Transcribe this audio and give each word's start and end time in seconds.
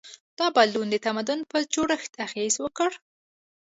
دا 0.37 0.45
بدلون 0.55 0.87
د 0.91 0.95
تمدن 1.05 1.39
په 1.51 1.57
جوړښت 1.73 2.11
اغېز 2.25 2.53
وکړ. 2.59 2.89